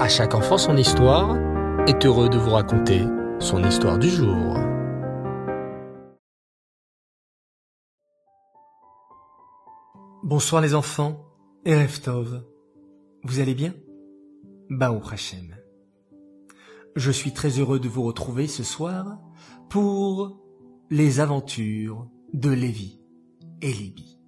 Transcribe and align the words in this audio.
À 0.00 0.08
chaque 0.08 0.34
enfant 0.34 0.56
son 0.56 0.78
histoire 0.78 1.36
est 1.86 2.06
heureux 2.06 2.30
de 2.30 2.38
vous 2.38 2.52
raconter 2.52 3.02
son 3.38 3.62
histoire 3.62 3.98
du 3.98 4.08
jour. 4.08 4.56
Bonsoir 10.22 10.62
les 10.62 10.74
enfants, 10.74 11.26
Erev 11.66 12.00
Tov. 12.00 12.42
Vous 13.24 13.40
allez 13.40 13.54
bien? 13.54 13.74
Baou 14.70 15.02
Hashem. 15.12 15.54
Je 16.96 17.10
suis 17.10 17.34
très 17.34 17.58
heureux 17.58 17.78
de 17.78 17.88
vous 17.88 18.02
retrouver 18.02 18.46
ce 18.46 18.62
soir 18.62 19.18
pour 19.68 20.40
les 20.88 21.20
aventures 21.20 22.08
de 22.32 22.48
Lévi 22.48 23.02
et 23.60 23.70
Libye. 23.70 24.18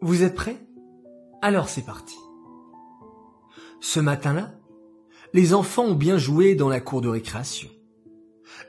Vous 0.00 0.22
êtes 0.22 0.34
prêts? 0.34 0.56
Alors 1.42 1.68
c'est 1.68 1.84
parti. 1.84 2.16
Ce 3.82 4.00
matin-là, 4.00 4.54
les 5.32 5.54
enfants 5.54 5.84
ont 5.84 5.94
bien 5.94 6.18
joué 6.18 6.54
dans 6.54 6.68
la 6.68 6.80
cour 6.80 7.00
de 7.00 7.08
récréation. 7.08 7.68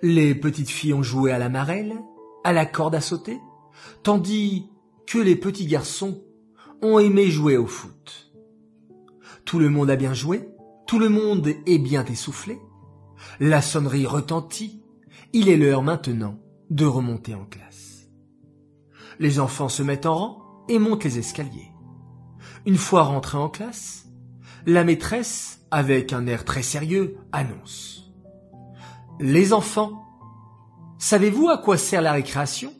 Les 0.01 0.33
petites 0.33 0.69
filles 0.69 0.93
ont 0.93 1.03
joué 1.03 1.31
à 1.31 1.37
la 1.37 1.49
marelle, 1.49 1.93
à 2.43 2.53
la 2.53 2.65
corde 2.65 2.95
à 2.95 3.01
sauter, 3.01 3.39
tandis 4.03 4.69
que 5.07 5.17
les 5.17 5.35
petits 5.35 5.67
garçons 5.67 6.21
ont 6.81 6.99
aimé 6.99 7.29
jouer 7.29 7.57
au 7.57 7.67
foot. 7.67 8.33
Tout 9.45 9.59
le 9.59 9.69
monde 9.69 9.89
a 9.89 9.95
bien 9.95 10.13
joué, 10.13 10.47
tout 10.87 10.99
le 10.99 11.09
monde 11.09 11.47
est 11.65 11.79
bien 11.79 12.05
essoufflé. 12.05 12.59
La 13.39 13.61
sonnerie 13.61 14.05
retentit, 14.05 14.81
il 15.33 15.49
est 15.49 15.57
l'heure 15.57 15.83
maintenant 15.83 16.39
de 16.69 16.85
remonter 16.85 17.35
en 17.35 17.45
classe. 17.45 18.07
Les 19.19 19.39
enfants 19.39 19.69
se 19.69 19.83
mettent 19.83 20.05
en 20.05 20.15
rang 20.15 20.65
et 20.69 20.79
montent 20.79 21.03
les 21.03 21.19
escaliers. 21.19 21.71
Une 22.65 22.77
fois 22.77 23.03
rentrés 23.03 23.37
en 23.37 23.49
classe, 23.49 24.07
la 24.65 24.83
maîtresse, 24.83 25.62
avec 25.73 26.13
un 26.13 26.27
air 26.27 26.45
très 26.45 26.61
sérieux, 26.61 27.17
annonce. 27.31 28.13
Les 29.19 29.53
enfants, 29.53 30.05
savez-vous 30.99 31.49
à 31.49 31.57
quoi 31.57 31.79
sert 31.79 32.03
la 32.03 32.11
récréation? 32.11 32.71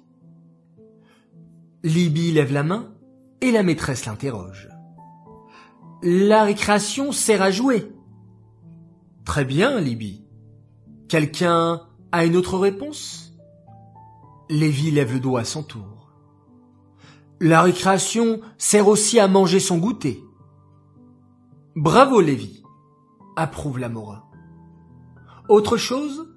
Libby 1.83 2.31
lève 2.31 2.53
la 2.53 2.61
main 2.61 2.93
et 3.41 3.51
la 3.51 3.63
maîtresse 3.63 4.05
l'interroge. 4.05 4.69
La 6.03 6.43
récréation 6.43 7.11
sert 7.11 7.41
à 7.41 7.49
jouer. 7.49 7.91
Très 9.25 9.43
bien, 9.43 9.81
Libby. 9.81 10.23
Quelqu'un 11.07 11.81
a 12.11 12.25
une 12.25 12.35
autre 12.35 12.59
réponse? 12.59 13.33
Lévi 14.51 14.91
lève 14.91 15.13
le 15.13 15.19
doigt 15.19 15.39
à 15.39 15.45
son 15.45 15.63
tour. 15.63 16.11
La 17.41 17.63
récréation 17.63 18.41
sert 18.59 18.87
aussi 18.87 19.19
à 19.19 19.27
manger 19.27 19.59
son 19.59 19.79
goûter. 19.79 20.23
Bravo, 21.75 22.21
Lévi, 22.21 22.62
approuve 23.35 23.79
la 23.79 23.89
Mora. 23.89 24.29
Autre 25.49 25.77
chose 25.77 26.29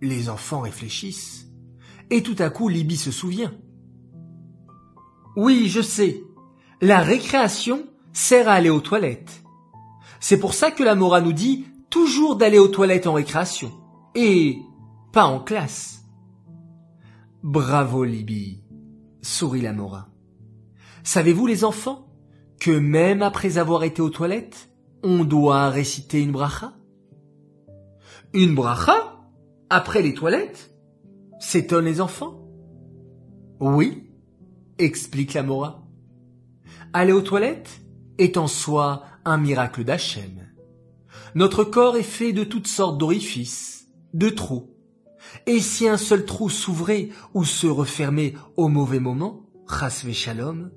Les 0.00 0.28
enfants 0.28 0.60
réfléchissent, 0.60 1.48
et 2.10 2.22
tout 2.22 2.36
à 2.38 2.50
coup 2.50 2.68
Libby 2.68 2.96
se 2.96 3.10
souvient. 3.10 3.52
Oui, 5.36 5.68
je 5.68 5.80
sais. 5.80 6.22
La 6.80 7.00
récréation 7.00 7.86
sert 8.12 8.48
à 8.48 8.54
aller 8.54 8.70
aux 8.70 8.80
toilettes. 8.80 9.42
C'est 10.20 10.38
pour 10.38 10.54
ça 10.54 10.70
que 10.70 10.82
la 10.82 10.94
Mora 10.94 11.20
nous 11.20 11.32
dit 11.32 11.66
toujours 11.90 12.36
d'aller 12.36 12.58
aux 12.58 12.68
toilettes 12.68 13.06
en 13.06 13.12
récréation, 13.12 13.72
et 14.14 14.58
pas 15.12 15.24
en 15.24 15.40
classe. 15.40 16.04
Bravo, 17.42 18.04
Libby, 18.04 18.60
sourit 19.22 19.60
la 19.60 19.72
Mora. 19.72 20.08
Savez-vous, 21.04 21.46
les 21.46 21.64
enfants, 21.64 22.08
que 22.60 22.72
même 22.72 23.22
après 23.22 23.58
avoir 23.58 23.84
été 23.84 24.02
aux 24.02 24.10
toilettes, 24.10 24.67
on 25.02 25.24
doit 25.24 25.70
réciter 25.70 26.20
une 26.22 26.32
bracha? 26.32 26.72
Une 28.32 28.54
bracha 28.54 29.22
Après 29.70 30.02
les 30.02 30.14
toilettes 30.14 30.74
s'étonnent 31.38 31.84
les 31.84 32.00
enfants? 32.00 32.48
Oui, 33.60 34.10
explique 34.78 35.34
la 35.34 35.42
Mora. 35.42 35.84
Aller 36.92 37.12
aux 37.12 37.22
toilettes 37.22 37.80
est 38.18 38.36
en 38.36 38.46
soi 38.46 39.04
un 39.24 39.36
miracle 39.36 39.84
d'Hachem. 39.84 40.46
Notre 41.34 41.64
corps 41.64 41.96
est 41.96 42.02
fait 42.02 42.32
de 42.32 42.44
toutes 42.44 42.66
sortes 42.66 42.98
d'orifices, 42.98 43.88
de 44.14 44.30
trous. 44.30 44.70
Et 45.46 45.60
si 45.60 45.88
un 45.88 45.96
seul 45.96 46.24
trou 46.24 46.48
s'ouvrait 46.48 47.10
ou 47.34 47.44
se 47.44 47.66
refermait 47.66 48.34
au 48.56 48.68
mauvais 48.68 49.00
moment, 49.00 49.42
shalom, 50.12 50.70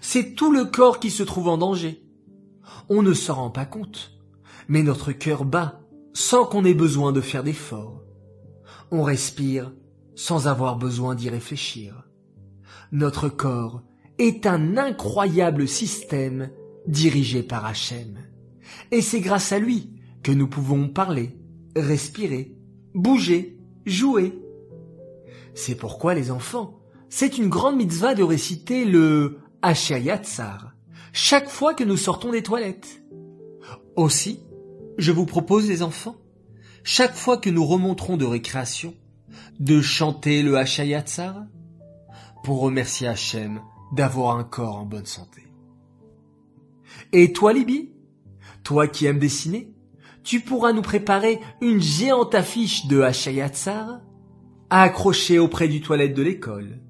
c'est 0.00 0.34
tout 0.34 0.52
le 0.52 0.64
corps 0.64 1.00
qui 1.00 1.10
se 1.10 1.22
trouve 1.22 1.48
en 1.48 1.58
danger. 1.58 2.07
On 2.88 3.02
ne 3.02 3.12
s'en 3.12 3.34
rend 3.34 3.50
pas 3.50 3.66
compte, 3.66 4.18
mais 4.68 4.82
notre 4.82 5.12
cœur 5.12 5.44
bat 5.44 5.80
sans 6.12 6.44
qu'on 6.44 6.64
ait 6.64 6.74
besoin 6.74 7.12
de 7.12 7.20
faire 7.20 7.44
d'efforts. 7.44 8.02
On 8.90 9.02
respire 9.02 9.72
sans 10.14 10.48
avoir 10.48 10.76
besoin 10.76 11.14
d'y 11.14 11.28
réfléchir. 11.30 12.08
Notre 12.90 13.28
corps 13.28 13.82
est 14.18 14.46
un 14.46 14.76
incroyable 14.76 15.68
système 15.68 16.50
dirigé 16.86 17.42
par 17.42 17.64
Hachem. 17.66 18.18
Et 18.90 19.00
c'est 19.00 19.20
grâce 19.20 19.52
à 19.52 19.58
lui 19.58 19.92
que 20.22 20.32
nous 20.32 20.48
pouvons 20.48 20.88
parler, 20.88 21.38
respirer, 21.76 22.56
bouger, 22.94 23.58
jouer. 23.86 24.38
C'est 25.54 25.76
pourquoi 25.76 26.14
les 26.14 26.30
enfants, 26.30 26.80
c'est 27.08 27.38
une 27.38 27.48
grande 27.48 27.76
mitzvah 27.76 28.14
de 28.14 28.22
réciter 28.22 28.84
le 28.84 29.38
Yatsar 29.64 30.72
chaque 31.12 31.48
fois 31.48 31.74
que 31.74 31.84
nous 31.84 31.96
sortons 31.96 32.32
des 32.32 32.42
toilettes. 32.42 33.02
Aussi, 33.96 34.40
je 34.98 35.12
vous 35.12 35.26
propose 35.26 35.68
les 35.68 35.82
enfants, 35.82 36.16
chaque 36.84 37.14
fois 37.14 37.36
que 37.36 37.50
nous 37.50 37.64
remonterons 37.64 38.16
de 38.16 38.24
récréation, 38.24 38.94
de 39.60 39.80
chanter 39.80 40.42
le 40.42 40.54
Yatsar 40.84 41.44
pour 42.44 42.60
remercier 42.60 43.08
Hachem 43.08 43.60
d'avoir 43.92 44.36
un 44.36 44.44
corps 44.44 44.76
en 44.76 44.84
bonne 44.84 45.06
santé. 45.06 45.42
Et 47.12 47.32
toi, 47.32 47.52
Libby, 47.52 47.90
toi 48.62 48.86
qui 48.86 49.06
aimes 49.06 49.18
dessiner, 49.18 49.72
tu 50.22 50.40
pourras 50.40 50.72
nous 50.72 50.82
préparer 50.82 51.40
une 51.60 51.80
géante 51.80 52.34
affiche 52.34 52.86
de 52.86 53.00
Hachayatsar 53.00 54.00
à 54.70 54.82
accrocher 54.82 55.38
auprès 55.38 55.68
du 55.68 55.80
toilette 55.80 56.14
de 56.14 56.22
l'école. 56.22 56.80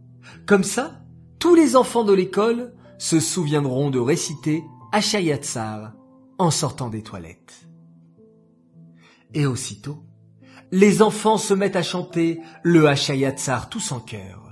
Comme 0.44 0.64
ça, 0.64 1.04
tous 1.38 1.54
les 1.54 1.76
enfants 1.76 2.04
de 2.04 2.12
l'école 2.12 2.74
se 2.98 3.20
souviendront 3.20 3.90
de 3.90 3.98
réciter 3.98 4.64
Hachayatsar 4.92 5.92
en 6.38 6.50
sortant 6.50 6.88
des 6.88 7.02
toilettes. 7.02 7.68
Et 9.34 9.46
aussitôt, 9.46 10.02
les 10.70 11.02
enfants 11.02 11.38
se 11.38 11.54
mettent 11.54 11.76
à 11.76 11.82
chanter 11.82 12.40
le 12.62 12.88
Hachayatsar 12.88 13.68
tous 13.68 13.92
en 13.92 14.00
chœur. 14.00 14.48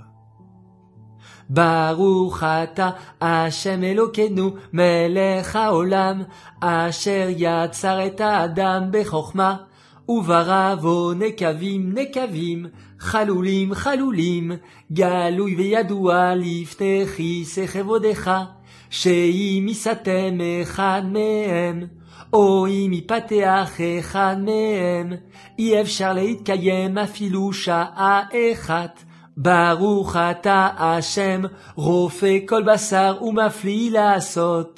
Baruch 1.49 2.43
ata 2.43 2.97
Hashem 3.21 3.83
Elokeinu 3.83 4.53
melech 4.73 5.55
haolam 5.55 6.27
asher 6.59 7.31
yatzar 7.31 8.01
et 8.01 8.19
adam 8.19 8.91
bechokma 8.91 9.67
uvaravo 10.09 11.13
nekavim 11.13 11.93
nekavim 11.93 12.71
chalulim 12.98 13.74
chalulim 13.74 14.58
galui 14.90 15.54
veyadua 15.54 16.34
liftechi 16.34 17.44
sechevodecha 17.44 18.62
שאם 18.92 19.66
יסתם 19.68 20.38
אחד 20.62 21.02
מהם, 21.04 21.86
או 22.32 22.66
אם 22.66 22.90
ייפתח 22.92 23.70
אחד 24.00 24.36
מהם, 24.38 25.12
אי 25.58 25.80
אפשר 25.80 26.12
להתקיים 26.12 26.98
אפילו 26.98 27.52
שעה 27.52 28.22
אחת. 28.52 29.04
Baruch 29.34 30.14
ata 30.14 30.74
Hashem, 30.76 31.48
rofe 31.74 32.44
kol 32.44 32.64
basar 32.64 33.22
ou 33.22 33.32
mafli 33.32 33.88
la 33.88 34.20
sot. 34.20 34.74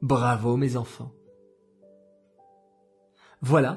Bravo 0.00 0.56
mes 0.56 0.76
enfants. 0.76 1.10
Voilà, 3.42 3.72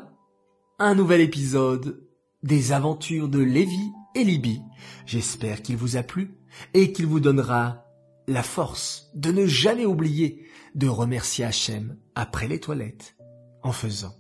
un 0.77 0.94
nouvel 0.94 1.21
épisode 1.21 2.03
des 2.42 2.72
aventures 2.72 3.28
de 3.28 3.40
Lévi 3.40 3.92
et 4.14 4.24
Libye. 4.24 4.62
J'espère 5.06 5.62
qu'il 5.62 5.76
vous 5.76 5.96
a 5.96 6.02
plu 6.02 6.38
et 6.74 6.92
qu'il 6.92 7.06
vous 7.06 7.20
donnera 7.20 7.84
la 8.28 8.42
force 8.42 9.10
de 9.14 9.30
ne 9.30 9.46
jamais 9.46 9.86
oublier 9.86 10.46
de 10.74 10.88
remercier 10.88 11.44
Hachem 11.44 11.96
après 12.14 12.48
les 12.48 12.60
toilettes 12.60 13.16
en 13.62 13.72
faisant 13.72 14.14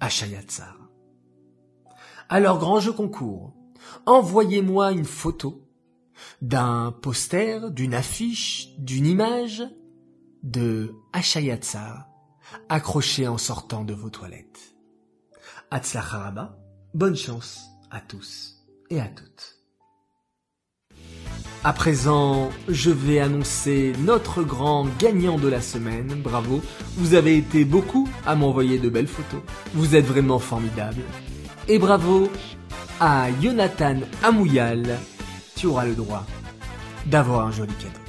Hachayatzar. 0.00 0.76
Alors 2.28 2.58
grand 2.58 2.80
jeu 2.80 2.92
concours, 2.92 3.54
envoyez-moi 4.04 4.92
une 4.92 5.04
photo 5.04 5.68
d'un 6.42 6.92
poster, 6.92 7.70
d'une 7.70 7.94
affiche, 7.94 8.74
d'une 8.78 9.06
image 9.06 9.62
de 10.42 10.94
Hachayatzar 11.12 12.08
accroché 12.68 13.26
en 13.26 13.38
sortant 13.38 13.84
de 13.84 13.94
vos 13.94 14.10
toilettes. 14.10 14.76
Hatzlacharaba, 15.70 16.58
bonne 16.96 17.14
chance 17.14 17.60
à 17.90 18.00
tous 18.00 18.54
et 18.88 19.00
à 19.00 19.06
toutes. 19.06 19.58
À 21.62 21.74
présent, 21.74 22.48
je 22.68 22.90
vais 22.90 23.18
annoncer 23.18 23.92
notre 23.98 24.42
grand 24.42 24.86
gagnant 24.98 25.36
de 25.36 25.48
la 25.48 25.60
semaine. 25.60 26.22
Bravo, 26.22 26.62
vous 26.96 27.12
avez 27.12 27.36
été 27.36 27.66
beaucoup 27.66 28.08
à 28.24 28.34
m'envoyer 28.34 28.78
de 28.78 28.88
belles 28.88 29.08
photos. 29.08 29.42
Vous 29.74 29.94
êtes 29.94 30.06
vraiment 30.06 30.38
formidable. 30.38 31.02
Et 31.68 31.78
bravo 31.78 32.30
à 32.98 33.26
Jonathan 33.42 33.98
Amouyal. 34.22 34.98
Tu 35.54 35.66
auras 35.66 35.84
le 35.84 35.94
droit 35.94 36.24
d'avoir 37.04 37.46
un 37.46 37.50
joli 37.50 37.74
cadeau. 37.74 38.00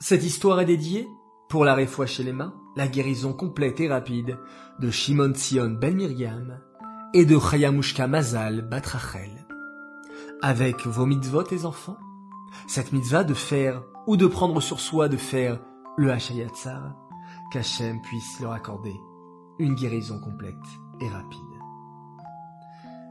Cette 0.00 0.24
histoire 0.24 0.60
est 0.60 0.66
dédiée 0.66 1.08
pour 1.48 1.64
la 1.64 1.74
réfoua 1.74 2.04
chez 2.04 2.24
les 2.24 2.32
mains, 2.34 2.52
la 2.78 2.86
guérison 2.86 3.32
complète 3.32 3.80
et 3.80 3.88
rapide 3.88 4.38
de 4.78 4.88
Shimon 4.88 5.34
Tzion 5.34 5.70
Ben 5.70 5.96
Miriam 5.96 6.60
et 7.12 7.24
de 7.24 7.36
Chayamushka 7.36 8.06
Mazal 8.06 8.62
Batrachel 8.62 9.48
avec 10.42 10.86
vos 10.86 11.04
mitzvot, 11.04 11.42
les 11.50 11.66
enfants 11.66 11.96
Cette 12.68 12.92
mitzvah 12.92 13.24
de 13.24 13.34
faire 13.34 13.82
ou 14.06 14.16
de 14.16 14.28
prendre 14.28 14.60
sur 14.60 14.78
soi 14.78 15.08
de 15.08 15.16
faire 15.16 15.58
le 15.96 16.12
Hachayatzar, 16.12 16.94
qu'Hachem 17.52 18.00
puisse 18.02 18.38
leur 18.38 18.52
accorder 18.52 18.94
une 19.58 19.74
guérison 19.74 20.20
complète 20.20 20.54
et 21.00 21.08
rapide. 21.08 21.40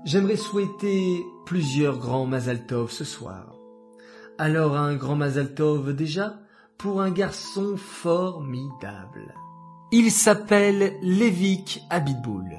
J'aimerais 0.06 0.38
souhaiter 0.38 1.26
plusieurs 1.46 1.98
grands 1.98 2.26
Mazaltov 2.26 2.90
ce 2.90 3.04
soir. 3.04 3.54
Alors 4.38 4.78
un 4.78 4.96
grand 4.96 5.18
Mazaltov 5.18 5.94
déjà 5.94 6.40
pour 6.78 7.02
un 7.02 7.12
garçon 7.12 7.76
formidable. 7.76 9.36
Il 9.94 10.12
s'appelle 10.12 11.00
Levik 11.02 11.82
Abitboul. 11.90 12.58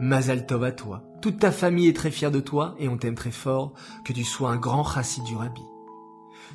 Mazaltov 0.00 0.64
à 0.64 0.72
toi. 0.72 1.02
Toute 1.20 1.38
ta 1.38 1.52
famille 1.52 1.88
est 1.88 1.96
très 1.96 2.10
fière 2.10 2.30
de 2.30 2.40
toi 2.40 2.74
et 2.78 2.88
on 2.88 2.96
t'aime 2.96 3.14
très 3.14 3.30
fort, 3.30 3.74
que 4.06 4.14
tu 4.14 4.24
sois 4.24 4.52
un 4.52 4.56
grand 4.56 4.82
chassid 4.82 5.22
du 5.24 5.36
rabbi. 5.36 5.60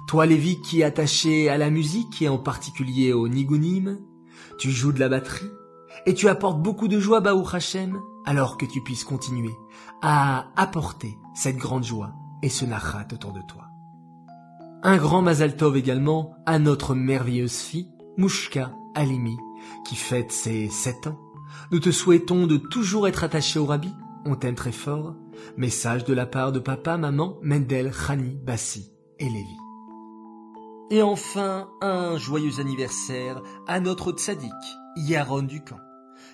Toi, 0.08 0.26
Lévi, 0.26 0.60
qui 0.62 0.82
est 0.82 0.86
attaché 0.86 1.50
à 1.50 1.60
la 1.60 1.70
musique 1.70 2.20
et 2.20 2.30
en 2.30 2.40
particulier 2.40 3.14
au 3.14 3.28
nigunim, 3.28 4.00
tu 4.58 4.72
joues 4.72 4.92
de 4.92 5.00
la 5.00 5.08
batterie 5.08 5.52
et 6.08 6.16
tu 6.16 6.28
apportes 6.28 6.64
beaucoup 6.64 6.88
de 6.88 7.00
joie 7.00 7.20
Baou 7.20 7.46
Hashem, 7.54 8.00
alors 8.26 8.58
que 8.58 8.66
tu 8.66 8.82
puisses 8.82 9.04
continuer 9.04 9.54
à 10.02 10.48
apporter 10.56 11.16
cette 11.36 11.58
grande 11.58 11.84
joie 11.84 12.14
et 12.42 12.50
ce 12.50 12.66
nachat 12.66 13.08
autour 13.14 13.34
de 13.34 13.42
toi. 13.42 13.68
Un 14.82 14.98
grand 14.98 15.22
Mazaltov 15.22 15.78
également 15.78 16.34
à 16.48 16.58
notre 16.58 16.96
merveilleuse 16.96 17.60
fille, 17.60 17.92
Mouchka 18.18 18.72
Alimi, 18.96 19.38
qui 19.86 19.96
fête 19.96 20.32
ses 20.32 20.70
sept 20.70 21.08
ans. 21.08 21.20
Nous 21.72 21.80
te 21.80 21.92
souhaitons 21.92 22.48
de 22.48 22.58
toujours 22.58 23.08
être 23.08 23.24
attaché 23.24 23.60
au 23.60 23.66
rabbi 23.66 23.94
on 24.26 24.36
t'aime 24.36 24.56
très 24.56 24.72
fort. 24.72 25.16
Message 25.58 26.06
de 26.06 26.14
la 26.14 26.26
part 26.26 26.52
de 26.52 26.60
papa, 26.60 26.98
maman, 26.98 27.38
Mendel, 27.42 27.92
Khani, 27.92 28.36
Bassi 28.36 28.92
et 29.20 29.26
Lévi. 29.26 29.58
Et 30.92 31.02
enfin, 31.02 31.70
un 31.82 32.18
joyeux 32.18 32.60
anniversaire 32.60 33.42
à 33.68 33.80
notre 33.80 34.12
tzaddik, 34.12 34.52
Yaron 34.98 35.44
Ducamp, 35.44 35.80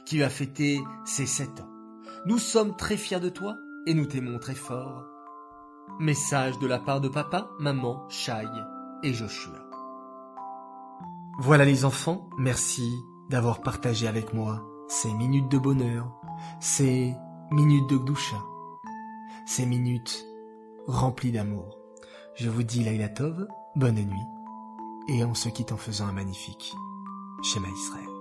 qui 0.06 0.24
a 0.24 0.30
fêté 0.30 0.82
ses 1.06 1.26
sept 1.28 1.62
ans. 1.62 1.70
Nous 2.26 2.40
sommes 2.40 2.76
très 2.76 2.98
fiers 2.98 3.20
de 3.20 3.30
toi 3.30 3.56
et 3.86 3.94
nous 3.94 4.06
t'aimons 4.06 4.40
très 4.40 4.56
fort. 4.56 5.06
Message 6.00 6.60
de 6.60 6.68
la 6.68 6.80
part 6.80 7.00
de 7.00 7.08
papa, 7.08 7.50
maman, 7.60 8.04
Shai 8.10 8.46
et 9.04 9.14
Joshua. 9.14 9.70
Voilà 11.40 11.64
les 11.64 11.86
enfants, 11.86 12.30
merci 12.38 12.92
d'avoir 13.30 13.62
partagé 13.62 14.08
avec 14.08 14.34
moi 14.34 14.64
ces 14.88 15.14
minutes 15.14 15.50
de 15.50 15.58
bonheur, 15.58 16.12
ces 16.60 17.16
minutes 17.52 17.90
de 17.90 17.98
Gdusha, 17.98 18.38
ces 19.46 19.66
minutes 19.66 20.26
remplies 20.88 21.32
d'amour. 21.32 21.78
Je 22.36 22.50
vous 22.50 22.64
dis 22.64 22.84
Laila 22.84 23.10
Tov, 23.10 23.48
bonne 23.76 23.96
nuit, 23.96 24.28
et 25.10 25.24
on 25.24 25.34
se 25.34 25.50
quitte 25.50 25.72
en 25.72 25.78
faisant 25.78 26.08
un 26.08 26.14
magnifique 26.14 26.74
schéma 27.44 27.68
Israël. 27.70 28.17